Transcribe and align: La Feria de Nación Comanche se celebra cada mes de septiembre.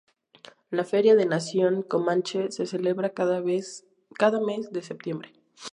La 0.71 0.83
Feria 0.83 1.13
de 1.15 1.27
Nación 1.27 1.83
Comanche 1.83 2.49
se 2.49 2.65
celebra 2.65 3.11
cada 3.13 3.39
mes 3.43 3.85
de 4.71 4.81
septiembre. 4.81 5.31